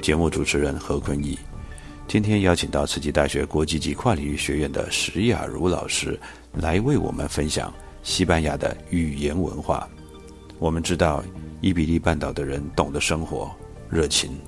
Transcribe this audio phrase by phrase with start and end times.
[0.00, 1.38] 节目主持人何坤义，
[2.08, 6.18] 今天邀请到慈济大学国际级跨领域学院的石雅茹老师
[6.52, 9.86] 来为我们分享西班牙的语言文化。
[10.58, 11.22] 我们知道
[11.60, 13.50] 伊比利半岛的人懂得生活、
[13.90, 14.38] 热情，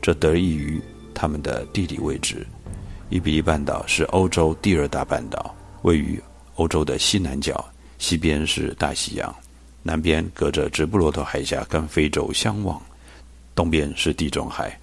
[0.00, 0.80] 这得益于
[1.12, 2.46] 他们的地理位置。
[3.08, 6.22] 伊比利半岛是欧洲第二大半岛，位于
[6.54, 7.64] 欧洲的西南角，
[7.98, 9.34] 西边是大西洋，
[9.82, 12.80] 南边隔着直布罗陀海峡跟非洲相望，
[13.56, 14.78] 东边是地中海。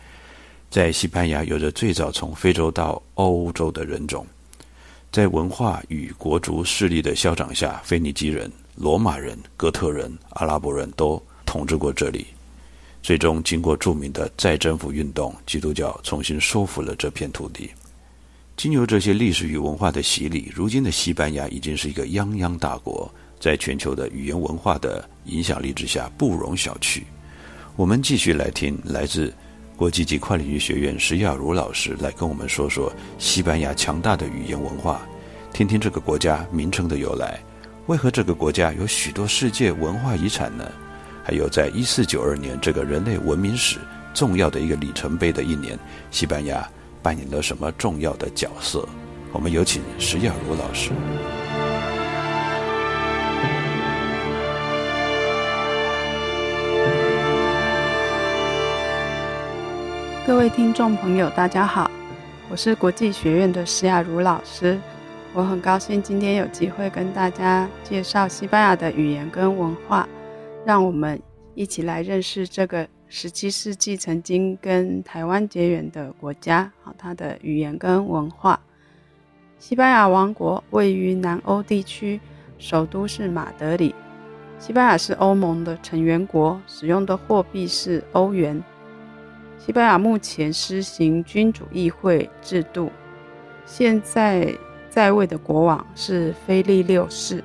[0.70, 4.28] 在西班牙有着最早从非洲到欧洲的人种，
[5.12, 12.28] 在文化与国族势力的消长下，腓尼基人、罗马人、哥特人、阿拉伯人都统治过这里。
[13.02, 17.72] 最终，经过著名的再征服运动，基督教重新收复了这片土地。
[18.58, 27.04] 经由这些历史与文化的洗礼，如今的西班牙已经是一个泱泱大国，在全球的语言文化的影响力之下，不容小觑。
[27.78, 29.34] 我们继续来听来自。
[29.78, 35.08] 国际级跨领域学院石亚茹老师来跟我们说说西班牙强大的语言文化，
[35.54, 37.40] 听听这个国家名称的由来，
[37.86, 40.68] 为何这个国家有许多世界文化遗产呢？
[41.24, 43.78] 还有，在一四九二年这个人类文明史
[44.16, 45.78] 重要的一个里程碑的一年，
[46.10, 46.68] 西班牙
[47.04, 48.84] 扮演了什么重要的角色？
[49.32, 50.90] 我们有请石亚茹老师。
[60.28, 61.90] 各位听众朋友，大家好，
[62.50, 64.78] 我是国际学院的石雅茹老师。
[65.34, 70.06] 我很高兴今天有机会跟大家介绍西班牙的语言跟文化，
[70.66, 71.18] 让我们
[71.56, 76.70] 一起来认识这个十七世纪曾经跟台湾结缘的国家。
[76.84, 78.60] 好，它的语言跟文化。
[79.58, 82.20] 西班牙王国位于南欧地区，
[82.58, 83.96] 首都是马德里。
[84.60, 88.62] 西班牙是欧盟的成员国，使用的货币是欧元。
[89.68, 92.90] 西班牙目前施行君主议会制度，
[93.66, 94.48] 现在
[94.90, 97.44] 在位的国王是菲利六世。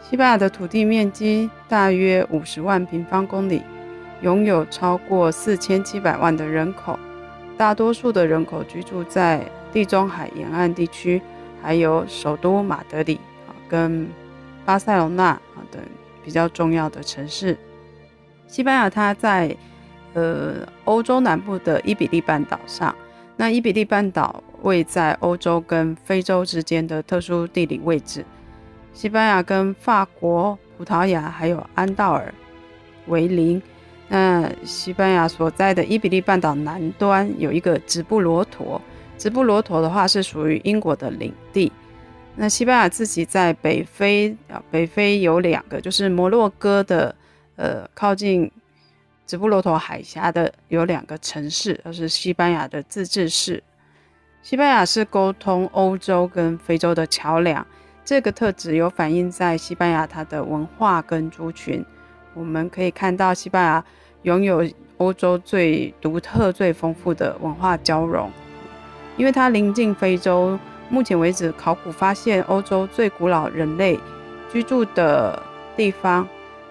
[0.00, 3.60] 西班牙的土地面积大约五十万平方公里，
[4.22, 6.98] 拥有超过四千七百万的人口，
[7.58, 9.44] 大多数的人口居住在
[9.74, 11.20] 地中海沿岸地区，
[11.60, 14.08] 还有首都马德里啊跟
[14.64, 15.82] 巴塞罗那啊等
[16.24, 17.58] 比较重要的城市。
[18.46, 19.54] 西班牙它在
[20.16, 22.96] 呃，欧洲南部的伊比利半岛上，
[23.36, 28.24] 那伊比利半岛位在欧洲跟非洲之间的特殊地理位置。
[28.94, 32.32] 西班牙跟法国、葡萄牙还有安道尔
[33.08, 33.60] 为邻。
[34.08, 38.80] 那西班牙所在的伊比利半岛南端有一个直布罗陀，
[39.18, 41.70] 直布罗陀的话是属于英国的领地。
[42.36, 47.14] 那西班牙自己在北非啊，北非有两个，就是摩洛哥的，
[47.56, 48.50] 呃，靠近。
[49.26, 53.62] 直布罗陀海峡的有两个城市，都是西班牙的自治市。
[54.42, 57.66] 西班牙是沟通欧洲跟非洲的桥梁，
[58.04, 61.84] 这个特质有反映在西班牙它的文化跟族群。
[62.34, 63.84] 我们可以看到，西班牙
[64.22, 64.64] 拥有
[64.98, 68.30] 欧洲最独特、最丰富的文化交融，
[69.16, 70.58] 因为它临近非洲。
[70.88, 73.98] 目前为止，考古发现欧洲最古老人类
[74.52, 75.42] 居住的
[75.76, 76.28] 地方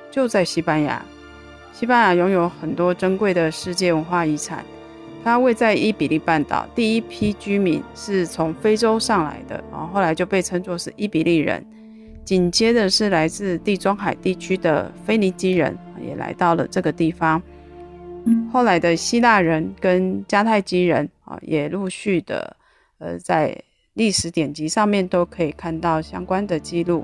[0.09, 1.03] 就在西班牙。
[1.77, 4.63] 西班牙拥有很多珍贵的世界文化遗产，
[5.25, 11.61] 它位在伊比利半岛，第一批居民是从非洲上来的，然后后来就被称作是伊比利人。
[12.23, 17.43] 紧接着是来自地中海地区的腓尼基人，也来到了这个地方。
[18.53, 22.55] 后来的希腊人跟迦太基人啊，也陆续的，
[22.99, 23.53] 呃，在
[23.95, 27.03] 历史典籍上面都可以看到相关的记录。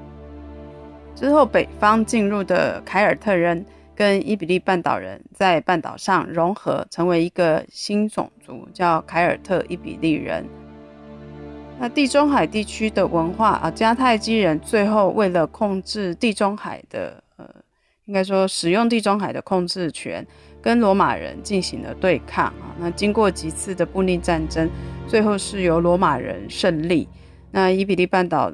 [1.13, 3.63] 之后，北方进入的凯尔特人
[3.95, 10.45] 跟伊比利半岛人在半岛上融合，成为一个新种族，叫凯尔特伊比利人。
[11.79, 17.45] 那地中海地区的文化啊，迦太基人最后为了控制地中海的，呃，
[18.05, 20.25] 应该说使用地中海的控制权，
[20.61, 22.75] 跟罗马人进行了对抗啊。
[22.79, 24.69] 那经过几次的布匿战争，
[25.07, 27.07] 最后是由罗马人胜利。
[27.51, 28.51] 那伊比利半岛。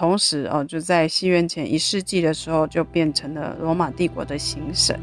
[0.00, 4.98] 同时哦，就在西元前一世纪的时候，就变成了罗马帝国的行省。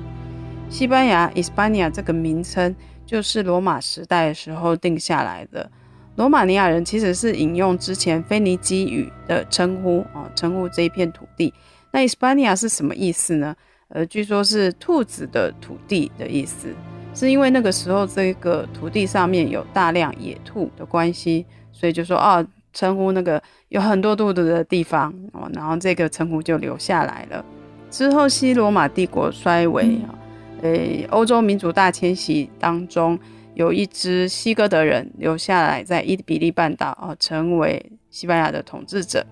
[0.72, 5.70] 西班牙 （Hispania） 这个名称就是罗马时代的时候定下来的。
[6.16, 11.54] 罗马尼亚人其实是引用之前腓尼基语的称呼啊，称呼这一片土地。
[11.92, 13.56] 那 Hispania 是什么意思呢？
[13.90, 16.74] 呃，据说是兔子的土地的意思，
[17.14, 22.44] 是因为那个时候这个土地上面有大量野兔的关系，所以就说哦。
[22.78, 27.44] 称呼那个有很多肚子的地方哦，然后这个称呼就留下来了。
[27.90, 30.14] 之后西罗马帝国衰微啊，
[30.62, 33.18] 诶，欧洲民族大迁徙当中，
[33.56, 39.26] 有一支西哥德人留下来在伊比利半岛哦，成为西班牙的统治者。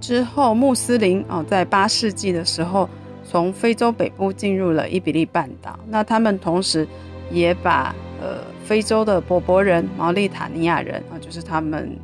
[0.00, 2.90] 之后穆斯林哦，在八世纪的时候，
[3.22, 5.78] 从非洲北部进入了伊比利半岛。
[5.86, 6.84] 那他们同时
[7.30, 11.96] 也把呃非洲的柏柏人、毛利塔尼亚人啊，就是他们。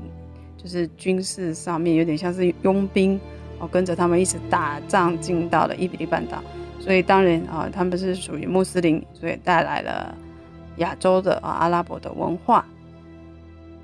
[0.67, 3.19] 就是军事上面有点像是佣兵
[3.61, 6.43] 哦，跟着他们一起打仗进到了伊比利半岛，
[6.81, 10.13] 所以当然啊，他们是属于穆斯林，所以带来了
[10.79, 12.67] 亚洲的啊阿拉伯的文化。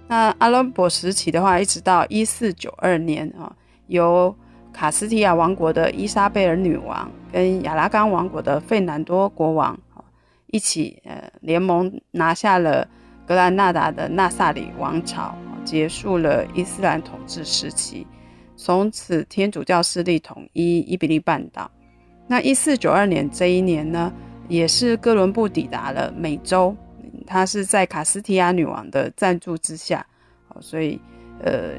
[0.08, 3.54] 那阿拉伯时期的话，一直到一四九二年啊，
[3.86, 4.34] 由
[4.72, 10.02] 卡斯提亚王国的伊莎贝尔女王跟亚拉冈王国的费南多国王啊
[10.48, 12.88] 一起呃联盟拿下了
[13.24, 15.32] 格兰纳达的纳萨里王朝。
[15.64, 18.06] 结束了伊斯兰统治时期，
[18.56, 21.70] 从此天主教势力统一伊比利半岛。
[22.26, 24.12] 那一四九二年这一年呢，
[24.48, 26.74] 也是哥伦布抵达了美洲，
[27.26, 30.04] 他是在卡斯提亚女王的赞助之下，
[30.60, 31.00] 所以
[31.42, 31.70] 呃，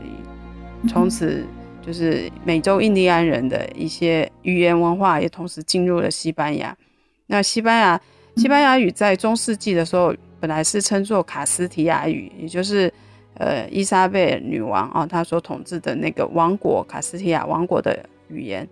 [0.88, 1.46] 从此
[1.82, 6.76] 就是美洲印第安人的一些语言文化也同时进入了西班牙。
[7.28, 8.02] 那西班牙
[8.36, 12.92] 西班牙语在中世纪的时候本来是称作卡斯提亚语，也就是。
[13.36, 17.98] 呃，伊莎贝尔女王啊，她所统治的那个王国卡斯提亚王国的
[18.28, 18.68] 语言。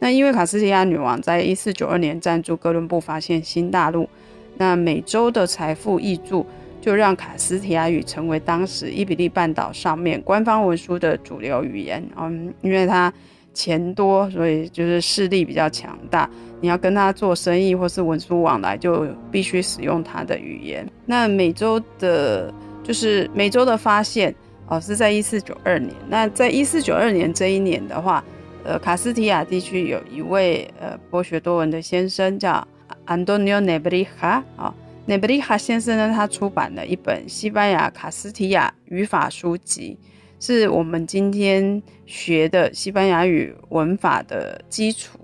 [0.00, 4.08] 那因为卡斯提亚女王在一四九二年赞助哥伦布发现新大陆，
[4.56, 6.44] 那美洲的财富益注
[6.80, 12.02] 就让卡斯提亚语成为当时伊比利半岛上面官方文书的主流语言。
[12.16, 13.12] 嗯，因为它
[13.54, 16.28] 钱多，所以就是势力比较强大。
[16.60, 20.84] 你要跟他做生意或是文书往来，就必须使用他的语言。
[21.06, 22.52] 那美洲的。
[22.90, 24.34] 就是美洲的发现
[24.66, 25.94] 哦，是在一四九二年。
[26.08, 28.24] 那在一四九二年这一年的话，
[28.64, 32.66] 呃，卡斯提亚地区有一位呃博学多闻的先生叫
[33.04, 34.74] 安东尼奥·内布里哈啊。
[35.06, 39.96] 内布里哈先生呢，他出版了一本西班牙卡斯提亚语法书籍，
[40.40, 45.16] 是我们今天学的西班牙语文法的基础。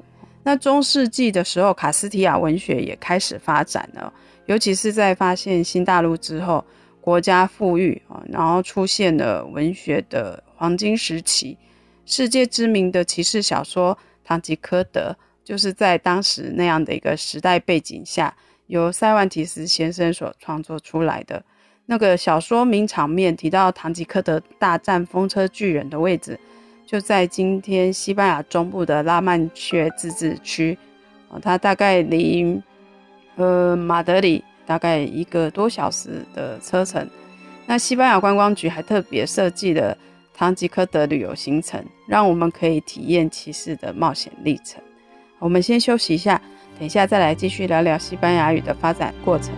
[0.44, 4.12] 那中世纪的时候，卡斯提亚文学也开始发展了，
[4.44, 6.64] 尤其是在发现新大陆之后。
[7.06, 11.56] 国家富裕啊，然后出现了文学的黄金时期。
[12.04, 13.94] 世界知名的骑士小说
[14.25, 18.36] 《堂吉诃德》就是在当时那样的一个时代背景下，
[18.66, 21.44] 由塞万提斯先生所创作出来的。
[21.84, 26.36] 那个小说名场面提到堂吉诃德大战风车巨人的位置，
[26.84, 30.76] 就在今天西班牙中部的拉曼却自治区
[31.30, 32.60] 啊，它大概离
[33.36, 34.42] 呃马德里。
[34.66, 37.08] 大概一个多小时的车程，
[37.66, 39.96] 那西班牙观光局还特别设计了
[40.35, 44.82] 唐吉诃德旅游行程，让我们可以体验骑士的冒险历程。
[45.38, 46.40] 我们先休息一下，
[46.78, 49.54] 等一下再来继续聊聊西班牙语的发展过程。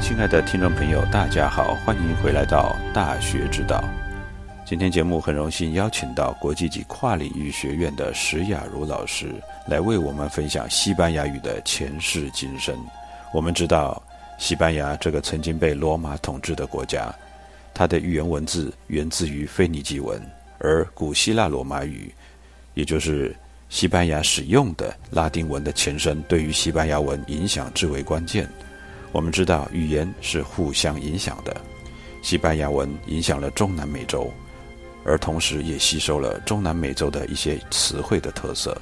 [0.00, 3.82] 亲爱的听众朋友，大家好，欢迎回来到大学之道。
[4.64, 9.34] 今天节目很荣幸邀请到国际级跨领域学院的石雅茹老师
[9.66, 12.76] 来为我们分享西班牙语的前世今生。
[13.32, 14.02] 我们知道，
[14.38, 17.14] 西班牙这个曾经被罗马统治的国家，
[17.74, 20.20] 它的语言文字源自于腓尼基文，
[20.58, 22.12] 而古希腊罗马语，
[22.74, 23.36] 也就是
[23.68, 28.48] 西班牙使用的拉丁文的前身，对于西班牙文影响至为关键。
[29.12, 31.56] 我们知道，语言是互相影响的，
[32.22, 34.32] 西班牙文影响了中南美洲。
[35.04, 38.76] 而同时也吸收了中南美洲的一些词汇的特色，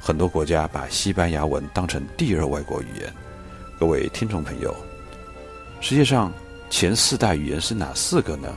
[0.00, 3.12] 很多国家把西班牙文当成第二外国语言。
[3.78, 4.74] 各位听众朋友，
[5.80, 6.32] 世界上
[6.68, 8.48] 前四大语言是哪四个呢？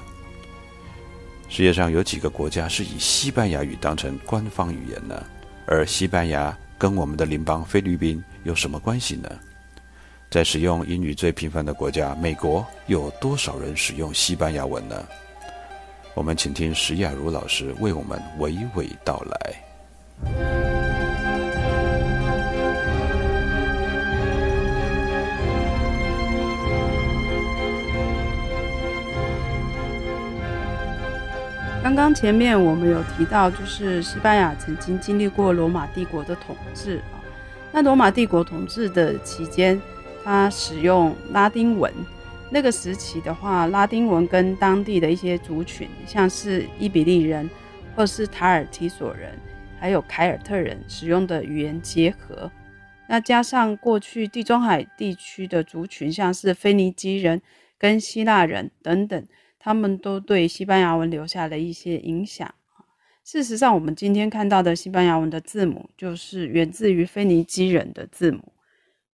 [1.47, 5.23] 世界上有几个国家是以西班牙语当成官方语言呢？
[5.67, 9.29] 而西班牙跟我们的邻邦菲律宾有什么关系呢？
[10.35, 15.01] 在使用英语最频繁的国家美国，有多少人使用西班牙文呢？
[16.13, 19.55] 我们请听石雅茹老师为我们娓娓道来。
[31.81, 37.23] 刚刚前面我们有提到，就是西班牙曾经经历过罗马帝国的统治啊。
[37.71, 39.81] 那罗马帝国统治的期间，
[40.25, 41.93] 它使用拉丁文。
[42.49, 47.47] 那个时期的话，拉丁文跟当地的一些族群，像是伊比利人，
[47.95, 49.37] 或是塔尔提索人，
[49.79, 52.51] 还有凯尔特人使用的语言结合。
[53.07, 57.39] 那加上过去地中海地区的族群，像是腓尼基人
[57.77, 59.27] 跟希腊人等等，
[59.59, 62.51] 他们都对西班牙文留下了一些影响。
[63.23, 68.53] 事实上，我们今天看到的西班牙文的字母，就是源自于腓尼基人的字母。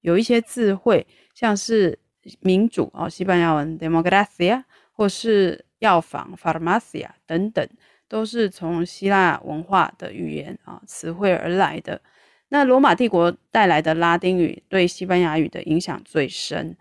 [0.01, 2.00] 有一些字汇，像是。
[2.41, 7.68] 民主哦，西班牙文 democracia，或是药房 pharmacia 等等，
[8.10, 12.00] 都是从希腊文化的语言啊词汇而来的。
[12.50, 16.75] 那罗马帝国带来的拉丁语对西班牙语的影响最深。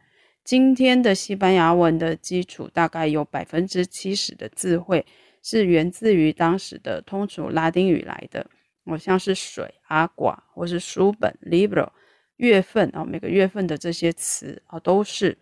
[0.45, 5.07] 今天的西班牙文的基础大概有百分之七十的字汇
[5.43, 8.45] 是源自于当时的通俗拉丁语来的。
[8.85, 11.89] 我像是水 agua，或是书本 libro。
[12.39, 15.39] 月份啊，每个月份的这些词啊，都是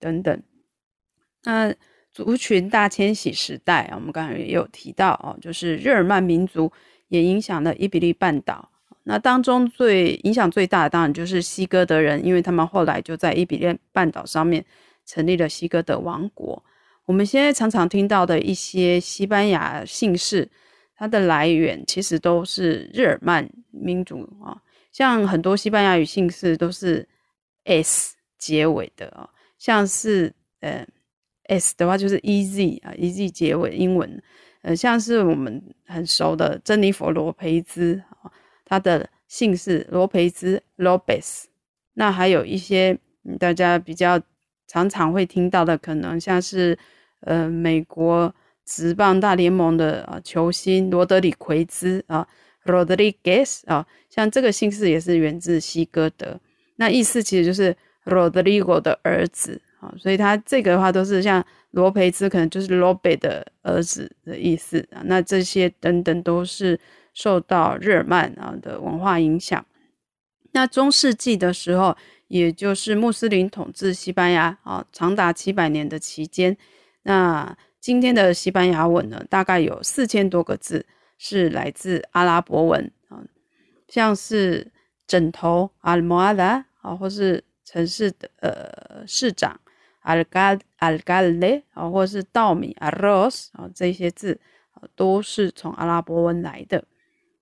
[0.00, 0.42] 等等。
[1.44, 1.72] 那
[2.12, 6.72] 族群大迁徙时代啊，我们刚才也有提到啊，就是日耳曼民族
[7.08, 8.72] 也影响了伊比利半岛。
[9.04, 14.64] 那当中最影响最大的，当然就是西哥德人，因为他们后来就在伊比利半岛上面
[15.04, 16.64] 成立了西哥德王国。
[17.04, 20.48] 我们现在常常听到的一些西班牙姓氏，
[20.96, 24.58] 它的来源其实都是日耳曼民族啊。
[24.96, 27.06] 像很多西班牙语姓氏都是
[27.64, 30.86] s 结尾的啊，像是呃
[31.48, 34.22] s 的话就是 e z 啊，e z 结尾英文，
[34.62, 38.32] 呃像是我们很熟的珍妮佛罗培兹啊，
[38.64, 41.44] 他的姓氏罗培兹 Lopez，
[41.92, 42.98] 那还有一些
[43.38, 44.18] 大家比较
[44.66, 46.78] 常常会听到的，可能像是
[47.20, 48.34] 呃美国
[48.64, 52.26] 职棒大联盟的啊球星罗德里奎兹啊。
[52.66, 56.38] Rodriguez 啊，像这个姓氏也是源自西哥德，
[56.76, 65.02] 那意思其实就是 Rodrigo 的儿子啊，所以他这个的话都是像罗培兹，可能就是罗贝的儿子的意思啊。
[65.04, 66.78] 那这些等等都是
[67.14, 69.64] 受到日耳曼啊的文化影响。
[70.52, 71.96] 那中世纪的时候，
[72.28, 76.56] 也就是穆斯林统治西班牙啊，长达七百年的期间，
[77.02, 80.86] 那今天的西班牙文呢，大概有四千多个字。
[81.18, 83.24] 是来自阿拉伯文啊，
[83.88, 84.70] 像是
[85.06, 89.58] 枕头 al-moada 啊，或是城市的呃市长
[90.04, 94.38] algal al-gale 啊，或是稻米 arroz 啊，这些字
[94.72, 96.84] 啊都是从阿拉伯文来的。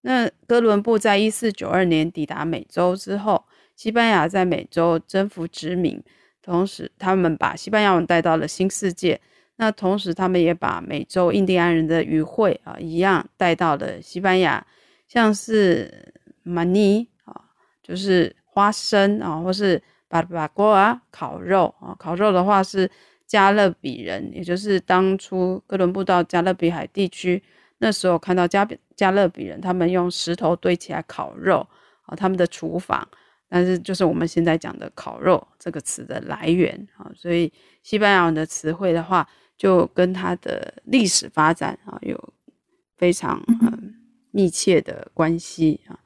[0.03, 6.03] 那哥伦布在一四九二年抵达美洲之后，西班牙在美洲征服殖民，
[6.43, 9.21] 同时他们把西班牙文带到了新世界。
[9.57, 14.67] 那同时，他们也把美洲印第安人的语汇啊一样带到了西班牙，
[15.07, 17.41] 像是马尼啊，
[17.83, 22.91] 就是花生啊，或是巴巴锅啊，烤肉啊，烤肉的话是
[23.27, 27.43] 加勒比人，也就是当初哥伦布到加勒比海地区
[27.79, 31.67] 那时候看到加加勒比人，他们用石头堆起来烤肉
[32.07, 33.07] 啊，他们的厨房，
[33.49, 39.27] 但是就是我们现在讲的烤肉这个词的来源啊，所以西班牙文的词汇的话。
[39.57, 42.35] 就跟它的历史发展啊有
[42.97, 43.95] 非常嗯
[44.33, 45.97] 密切的关系啊。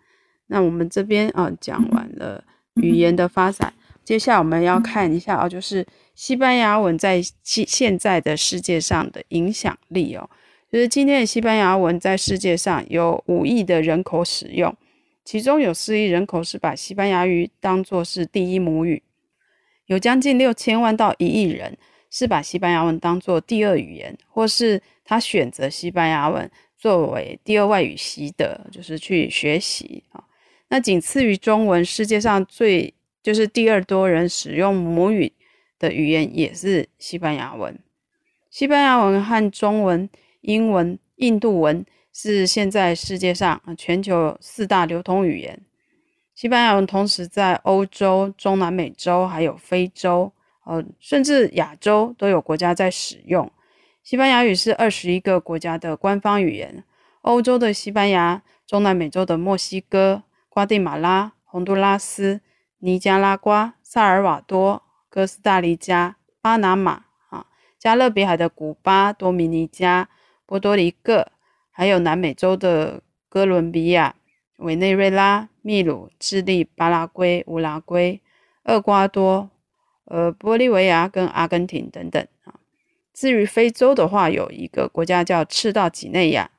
[0.48, 3.72] 那我们这边啊讲完了语言的发展，
[4.04, 10.28] 接下来我们要看一下啊，就是西班牙文在现现在的世界上的影响力哦。
[10.70, 14.76] 就是今天的西班牙文在世界上有五亿的人口使用，
[15.28, 19.02] 其中有四亿人口是把西班牙语当作是第一母语，
[19.84, 21.76] 有将近六千万到一亿人
[22.08, 30.24] 是把西班牙文当作第二语言，或是他选择西班牙文作为第二外语习得，就是去学习啊。
[30.68, 35.30] 那仅次于中文，世界上最就是第二多人使用母语
[35.78, 37.78] 的语言也是西班牙文。
[38.48, 40.08] 西班牙文和中文。
[40.42, 41.84] 英文、印度文
[42.20, 45.60] 是现在世界上全球四大流通语言。
[46.34, 50.32] 西班牙文同时在欧洲、中南美洲还有非洲，
[50.64, 53.48] 呃，甚至亚洲都有国家在使用。
[54.02, 56.82] 西班牙语是二十一个国家的官方语言。
[57.20, 62.40] 欧洲的西班牙、中南美洲的墨西哥、瓜地马拉、洪都拉斯、
[62.78, 67.46] 尼加拉瓜、萨尔瓦多、哥斯达黎加、巴拿马啊，
[67.78, 70.08] 加勒比海的古巴、多米尼加。
[70.46, 71.28] 波多黎各，
[71.78, 74.16] 还有南美洲的哥伦比亚、
[74.56, 78.20] 委内瑞拉、秘鲁、智利、巴拉圭、乌拉圭、
[78.64, 79.48] 厄瓜多、
[80.06, 82.58] 呃，玻利维亚跟阿根廷等等啊。
[83.14, 86.50] 至于非洲的话，有一个国家叫赤道几内亚，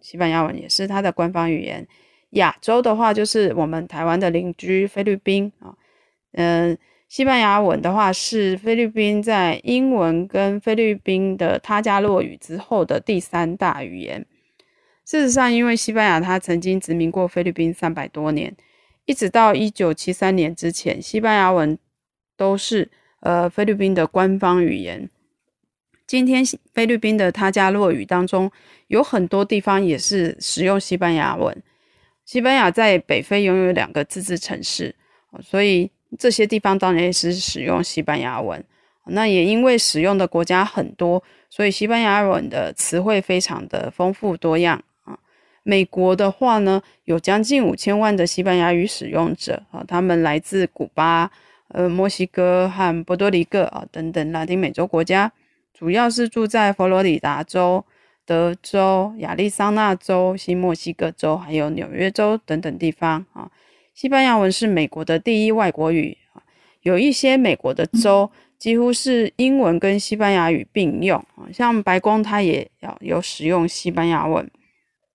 [0.00, 1.84] 西班牙文也是它的官方语言。
[2.30, 5.74] 亚洲的话，就是我们台湾的邻居菲律宾啊，
[6.34, 6.78] 嗯。
[7.08, 14.26] 西班牙文的话是菲律宾在英文跟菲律宾的他加洛语之后的第三大语言。
[15.08, 18.54] 事实上，因为西班牙它曾经殖民过菲律宾三百多年，
[19.06, 21.78] 一直到一九七三年之前，西班牙文
[22.36, 25.08] 都是呃菲律宾的官方语言。
[26.06, 28.52] 今天菲律宾的他加洛语当中
[28.88, 31.62] 有很多地方也是使用西班牙文。
[32.26, 34.94] 西班牙在北非拥有两个自治城市，
[35.40, 35.90] 所以。
[36.18, 38.64] 这些地方当然也是使用西班牙文，
[39.08, 44.82] 那也因为使用的国家很多，所以西班牙文的词汇非常的丰富多样。
[45.68, 51.30] 美国的话呢，有将近五千万的西班牙语使用者啊，他们来自古巴、
[51.68, 55.30] 呃墨西哥和波多黎各啊等等拉丁美洲国家，
[55.74, 57.84] 主要是住在佛罗里达州、
[58.24, 63.50] 德州、亚利桑那州、新墨西哥州还有纽约州等等地方啊。
[63.92, 66.40] 西班牙文是美国的第一外国语啊，
[66.80, 74.50] 有一些美国的州几乎是英文跟西班牙语并用啊，像白宫它也要有使用西班牙文。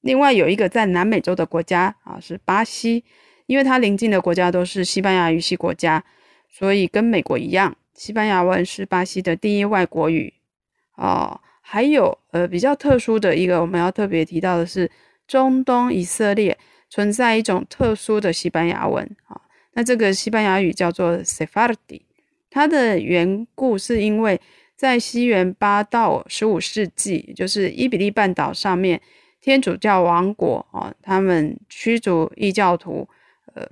[0.04, 3.04] 另外有一个在南美洲的国家啊是巴西，
[3.48, 6.04] 因为它邻近的国家都是西班牙语系国家，
[6.48, 10.32] 所以跟美国一样，西班牙文是巴西的第一外国语
[10.96, 11.42] 哦。
[11.62, 14.92] 还有呃比较特殊的一个我们要特别提到的是
[15.28, 16.58] 中东以色列。
[16.90, 19.42] 存在一种特殊的西班牙文啊，
[19.74, 22.04] 那这个西班牙语叫做 Sephardi，
[22.52, 24.40] 它的缘故是因为
[24.76, 29.02] 在西元八到十五世纪，就是伊比利半岛上面
[29.44, 33.10] 天主教王国啊，他们驱逐异教徒，
[33.54, 33.68] 呃，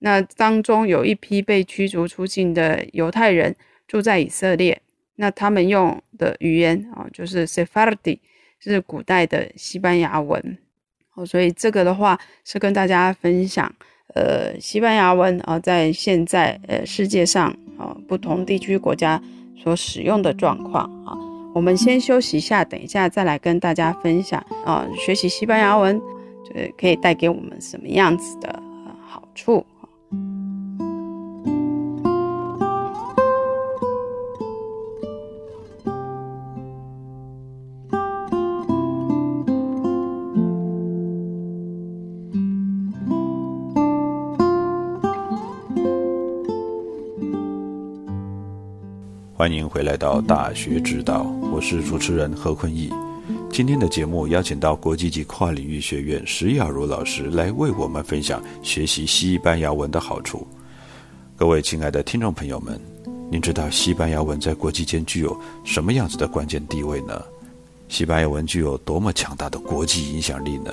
[0.00, 3.56] 那当中有一批被驱逐出境的犹太人
[3.88, 4.82] 住在以色列，
[5.16, 8.18] 那他们用的语言啊，就是 Sephardi，
[8.58, 10.58] 是古代的西班牙文。
[11.14, 13.74] 哦，所以这个的话是跟大家分享，
[14.14, 19.22] 呃，西班牙文啊，在现在呃世界上啊不同地区国家
[19.56, 21.23] 所使用的状况啊。
[21.54, 25.98] 我们先休息一下，等一下再来跟大家分享啊，学习西班牙文，
[26.52, 28.60] 呃，可以带给我们什么样子的
[29.06, 29.64] 好处。
[49.36, 52.92] 欢迎回来到大学之道，我是主持人何坤义。
[53.48, 60.44] 今天的节目邀请到国际级跨领域学院石雅茹老师来为我们分享学习西班牙文的好处。
[61.36, 62.80] 各位亲爱的听众朋友们，
[63.30, 67.22] 您知道西班牙文在国际间具有什么样子的关键地位呢？
[67.88, 70.72] 西班牙文具有多么强大的国际影响力呢？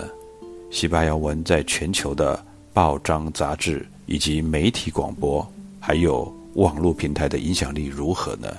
[0.71, 5.47] 西班牙文在全球的报章、杂志以及媒体广播，
[5.79, 6.35] 还有。
[6.55, 8.49] 网络平台的影响力如何呢？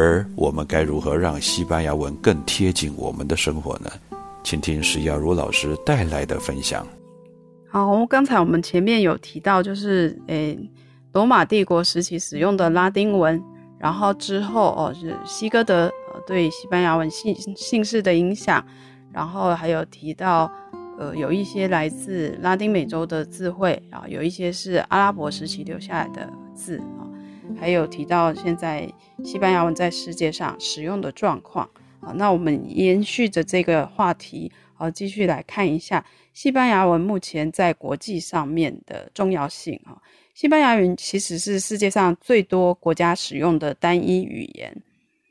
[0.00, 3.90] 而我们该如何让西班牙文更贴近我们的生活呢？
[4.42, 6.86] 请听石耀如老师带来的分享。
[7.68, 10.58] 好，刚才我们前面有提到，就是诶，
[11.12, 13.38] 罗马帝国时期使用的拉丁文，
[13.78, 15.92] 然后之后哦是西哥德
[16.26, 18.64] 对西班牙文姓姓氏的影响，
[19.12, 20.50] 然后还有提到
[20.98, 27.04] 呃有一些来自拉丁美洲的字汇啊，有一些是阿拉伯时期留下来的字啊。
[27.58, 28.86] 还有提到现在
[29.24, 31.68] 西班牙文在世界上使用的状况
[32.00, 32.12] 啊。
[32.14, 40.00] 那我们延续着这个话题，啊，继续来看一下西班牙文目前在国际上面的重要性啊。
[40.34, 44.82] 西班牙语其实是世界上最多国家使用的单一语言，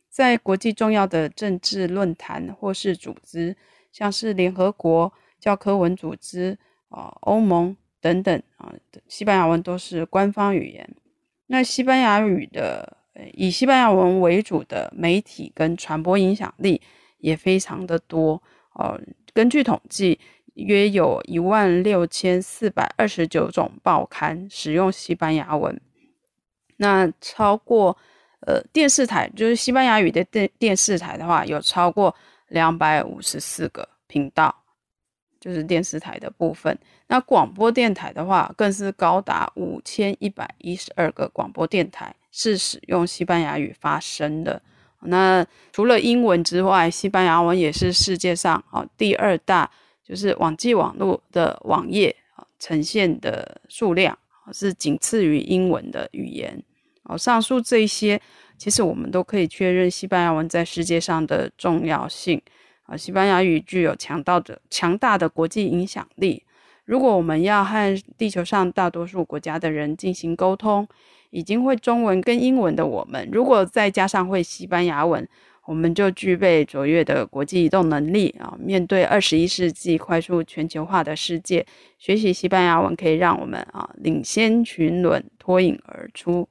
[0.09, 3.55] 在国际重要的政治论坛或是组织，
[3.91, 6.55] 像是联合国教科文组织
[6.89, 8.71] 啊、欧盟等等啊，
[9.07, 10.87] 西班牙文都是官方语言。
[11.51, 12.97] 那西班牙语的
[13.33, 16.81] 以西班牙文为主的媒体跟传播影响力
[17.17, 18.41] 也非常的多
[18.73, 18.99] 哦。
[19.33, 20.19] 根据统计。
[20.55, 25.79] 约有一万六千四百二十九种报刊使用西班牙文，
[26.75, 27.97] 那超过
[28.41, 32.13] 呃电视台就是西班牙语的电电视台的话，有超过
[32.49, 34.53] 两百五十四个频道，
[35.39, 36.77] 就是电视台的部分。
[37.07, 44.61] 那广播电台的话，更是高达五千一百一十二个广播电台是使用西班牙语发声的。
[45.01, 49.69] 那除了英文之外，西班牙文也是世界上啊第二大。
[50.03, 54.17] 就是网际网络的网页啊，呈现的数量
[54.51, 56.63] 是仅次于英文的语言
[57.03, 57.15] 哦。
[57.15, 58.19] 上述这些，
[58.57, 62.41] 其实我们都可以确认西班牙文在世界上的重要性
[62.89, 62.97] 啊。
[62.97, 66.43] 西班牙语具有强大的强大的国际影响力。
[66.85, 70.87] 如果我们要和地球上大多数国家的人进行沟通，
[71.29, 75.27] 已经会中文跟英文的我们，如果再加上会西班牙文。
[75.65, 78.57] 我们就具备卓越的国际移动能力啊！
[78.59, 81.63] 面对二十一世纪快速全球化的世界，
[81.99, 86.49] 学习西班牙文可以让我们啊领先群伦，脱颖而出。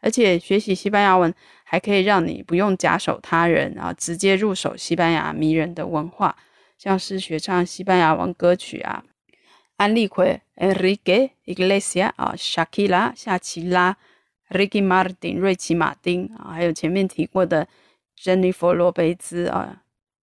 [0.00, 1.34] 而且学习西班牙文
[1.70, 6.34] 还可以让你不用假手他人啊，直接入手西班牙迷人的文化，
[6.76, 9.04] 像是学唱西班牙文歌曲啊，
[9.76, 13.96] 安利奎 Enrique Iglesias 啊，Shakira 夏奇拉
[14.48, 17.68] ，Ricky Martin 瑞奇马丁啊，还有前面提过的。
[18.20, 19.80] Jennifer 罗贝兹啊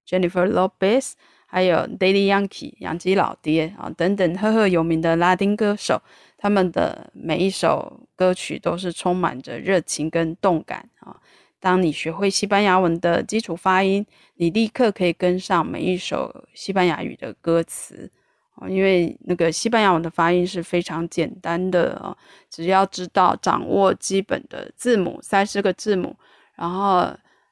[0.07, 1.13] ，Jennifer Lopez，
[1.47, 5.99] 还有 Daddy Yankee 杨基老爹啊等等赫赫有名的拉丁歌手，
[6.37, 11.19] 他们的每一首歌曲都是充满着热情跟动感啊。
[11.59, 18.11] 当你学会西班牙文的基础发音，你立刻可以跟上每一首西班牙语的歌词
[18.55, 22.15] 啊，因为那个西班牙文的发音是非常简单的啊，
[22.49, 26.15] 只要知道掌握基本的字母三十个字母，
[26.55, 27.09] 然后。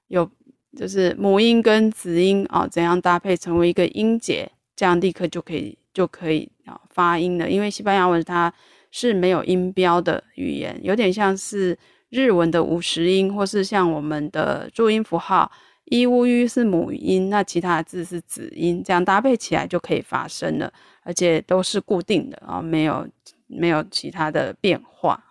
[0.07, 0.29] 有
[0.77, 7.49] 就是母音跟子音啊，怎样搭配成为一个音节，这样立刻就可以就可以啊发音了。
[7.49, 8.53] 因为西班牙文它
[8.91, 11.75] 是没有音标的语言，有点像是
[12.09, 15.51] 日文的五十音，或是像我们的注音符号
[15.85, 20.71] ，i u u 是母音，那其他的字是子音，这样搭配起来就可以发声了，
[21.03, 23.07] 而且都是固定的啊，没有
[23.47, 25.23] 没有其他的变化。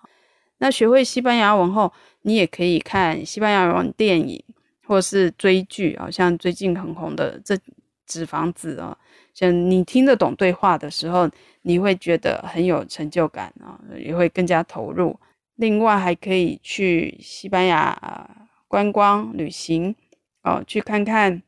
[0.58, 4.42] 那学会西班牙文后，你也可以看西班牙文电影。
[4.86, 7.54] 或是追剧啊，像最近很红的这
[8.06, 8.94] 《纸房子》啊，
[9.32, 11.26] 像你听得懂对话的时候，
[11.62, 15.18] 你会觉得很有成就感啊，也会更加投入。
[15.56, 19.94] 另外，还可以去西班牙啊观光旅行
[20.42, 21.42] 哦，去看看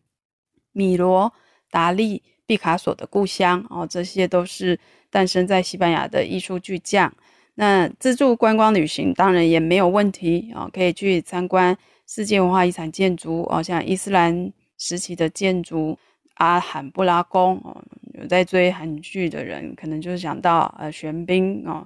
[0.72, 1.32] 米罗、
[1.70, 4.78] 达利、毕卡索的故乡哦，这些都是
[5.10, 7.12] 诞生在西班牙的艺术巨匠。
[7.54, 11.76] 那自助观光旅行当然也没有问题啊，可以去参观。
[12.06, 15.98] 世界文化遗产建筑哦，像伊斯兰时期的建筑
[16.34, 17.82] 阿罕布拉宫哦，
[18.14, 21.84] 有在追韩剧的人可能就是想到呃玄彬哦，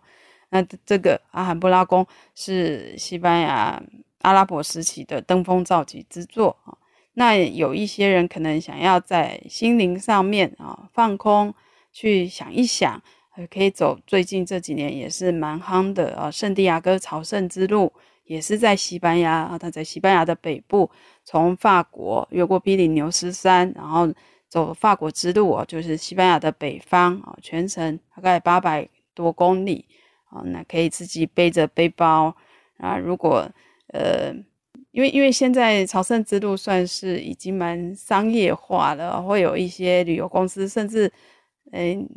[0.50, 3.82] 那这个阿罕布拉宫是西班牙
[4.20, 6.76] 阿拉伯时期的登峰造极之作啊。
[7.14, 11.54] 那有一些人可能想要在心灵上面啊放空，
[11.92, 13.02] 去想一想，
[13.50, 17.92] 可以走最近这几年也是蛮夯的啊圣地亚哥朝圣之路。
[18.24, 20.88] 也是在西班牙啊，他在西班牙的北部，
[21.24, 24.08] 从法国越过比利牛斯山，然后
[24.48, 29.84] 走法国之路啊，就是西班牙的北方啊，全程大概八百多公里
[30.30, 32.34] 啊，那可以自己背着背包
[32.78, 32.96] 啊。
[32.96, 33.46] 如果
[33.88, 34.32] 呃，
[34.92, 41.12] 因为因为现在朝圣之路算是已经蛮商业化了，会有一些旅游公司，甚至
[41.72, 42.08] 嗯，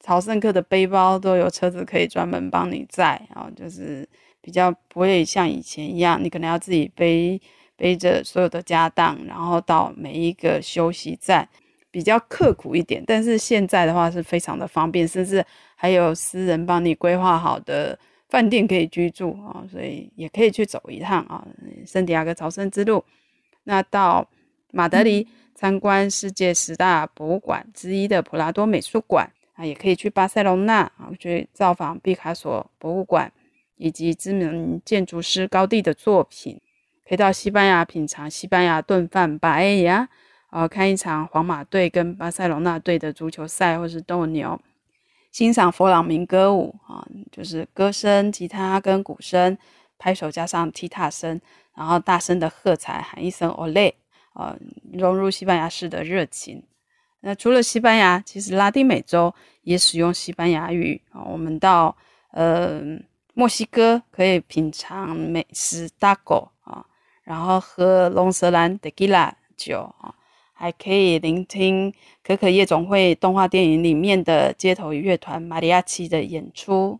[0.00, 4.08] 朝圣客的背包都有车子可以专门帮你载啊，就是。
[4.44, 7.40] 比较不会像以前一样，你可能要自己背
[7.76, 11.48] 背着所有的家当，然后到每一个休息站，
[11.90, 13.02] 比较刻苦一点。
[13.06, 15.42] 但是现在的话是非常的方便，甚至
[15.84, 17.98] 还有私人帮你规划好的
[18.30, 21.46] 饭店可以居住啊，所以也可以去走一趟啊，
[21.86, 23.04] 圣地亚哥朝圣之路。
[23.64, 24.26] 那到
[24.72, 33.30] 马德里参观世界十大博物馆之一的普拉多美术馆啊，也可以去巴塞隆纳啊，去造访毕卡索博物馆。
[33.76, 36.60] 以及知名建筑师高地的作品。
[37.06, 40.08] 可以到西班牙品尝西班牙炖饭巴埃亚，
[40.50, 44.58] 呃，看一场皇马队跟巴塞隆那队的足球赛，或是斗牛，
[45.34, 49.58] 欣赏佛朗明歌舞啊，就是歌声、吉他跟鼓声
[49.98, 51.40] 拍手加上踢踏声，
[51.74, 53.92] 然后大声的喝彩，喊一声 “ole”，
[54.34, 54.56] 呃，
[54.92, 56.62] 融入西班牙式的热情。
[57.18, 61.24] 那除了西班牙，其实拉丁美洲也使用西班牙语啊。
[61.24, 61.96] 我们到
[62.30, 62.80] 呃
[63.32, 66.86] 墨西哥可以品尝美食 taco 啊。
[67.24, 70.14] 然后喝龙舌兰 t e q i l a 酒啊，
[70.56, 76.98] 还可以聆听可可夜总会动画电影里面的街头乐团马里亚奇的演出，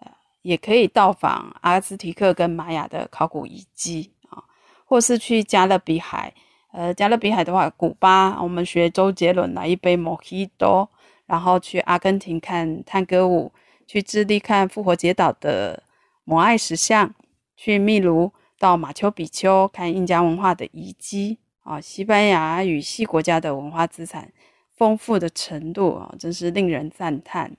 [0.00, 0.10] 呃
[0.42, 4.42] 也可以到访阿兹提克跟玛雅的考古遗迹啊，
[4.86, 6.32] 或是去加勒比海，
[6.72, 10.88] 呃，加勒比海的话，古巴，我们学周杰伦来一杯 Mojito，
[11.26, 13.52] 然后去阿根廷看探戈舞，
[13.86, 15.82] 去智利看复活节岛的
[16.24, 17.14] 摩艾石像，
[17.56, 18.32] 去秘鲁。
[18.56, 24.30] 到马丘比丘看印加文化的遗迹啊，西班牙与西国家的文化资产
[24.76, 27.56] 丰富的程度啊，真是令人赞叹。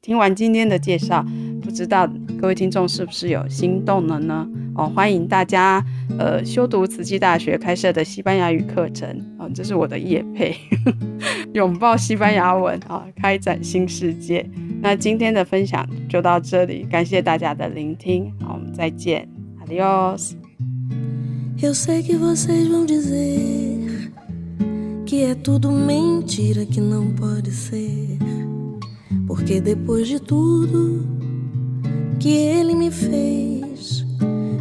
[0.00, 1.24] 听完今天的介绍，
[1.60, 2.08] 不知道
[2.40, 4.48] 各位听众是不是有心动了呢？
[4.74, 5.84] 哦，欢迎大家
[6.18, 10.54] 呃修读慈济大学开设的西班牙语课程啊，这是我的业配，
[11.52, 14.48] 拥抱西班牙文啊，开展新世界。
[14.80, 19.28] 那今天的分享就到这里，感谢大家的聆听，好，我们再见。
[19.66, 20.32] ，adios
[21.62, 24.12] Eu sei que vocês vão dizer
[25.06, 28.18] que é tudo mentira, que não pode ser.
[29.26, 31.06] Porque depois de tudo
[32.20, 34.04] que ele me fez,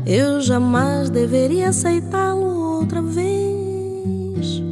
[0.06, 4.64] eu jamais deveria aceitá-lo outra vez.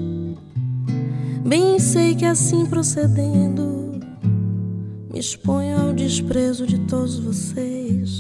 [1.46, 4.00] Bem sei que assim procedendo,
[5.12, 8.20] me exponho ao desprezo de todos vocês.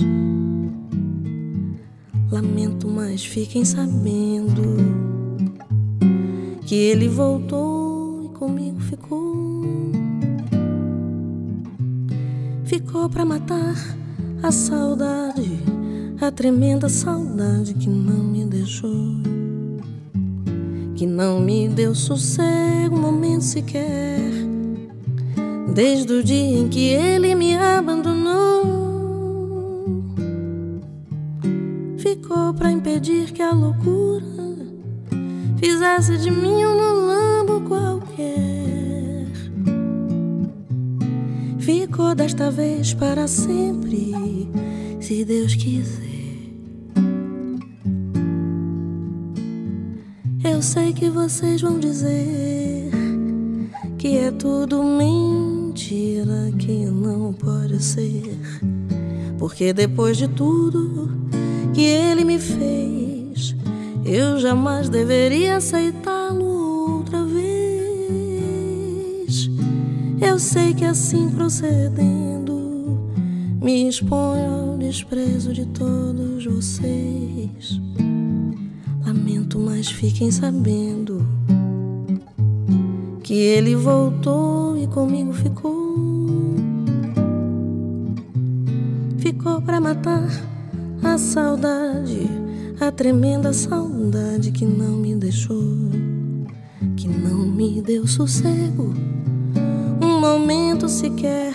[2.33, 4.75] Lamento, mas fiquem sabendo
[6.65, 9.61] que ele voltou e comigo ficou.
[12.63, 13.75] Ficou para matar
[14.41, 15.59] a saudade,
[16.19, 19.13] a tremenda saudade que não me deixou,
[20.95, 24.31] que não me deu sossego, um momento sequer.
[25.75, 28.82] Desde o dia em que ele me abandonou.
[32.57, 34.25] Para impedir que a loucura
[35.57, 39.27] fizesse de mim um mulambo qualquer.
[41.59, 44.47] Ficou desta vez para sempre,
[44.99, 46.03] se Deus quiser.
[50.43, 52.91] Eu sei que vocês vão dizer
[53.97, 58.37] que é tudo mentira, que não pode ser.
[59.37, 61.22] Porque depois de tudo
[61.73, 63.55] que ele me fez,
[64.05, 67.49] eu jamais deveria aceitá-lo outra vez.
[70.21, 73.09] Eu sei que assim procedendo,
[73.59, 77.81] me exponho ao desprezo de todos vocês.
[79.03, 81.25] Lamento, mas fiquem sabendo
[83.23, 85.73] que ele voltou e comigo ficou.
[89.17, 90.52] Ficou para matar
[91.03, 92.29] a saudade,
[92.79, 95.89] a tremenda saudade que não me deixou,
[96.95, 98.93] que não me deu sossego,
[100.01, 101.53] um momento sequer,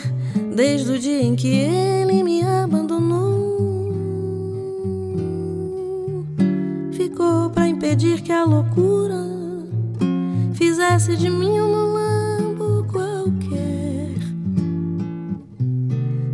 [0.55, 3.49] desde o dia em que ele me abandonou.
[6.93, 9.27] Ficou para impedir que a loucura
[10.53, 14.15] fizesse de mim um lambo qualquer.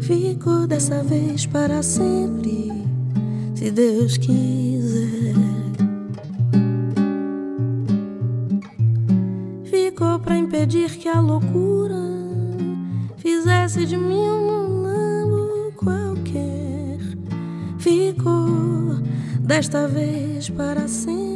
[0.01, 2.84] Ficou dessa vez para sempre
[3.65, 5.35] se Deus quiser.
[9.65, 11.97] Ficou para impedir que a loucura
[13.17, 16.99] fizesse de mim um mulambo qualquer.
[17.79, 18.97] Ficou
[19.41, 21.34] desta vez para sempre